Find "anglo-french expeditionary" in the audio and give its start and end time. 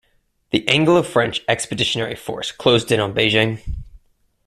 0.67-2.15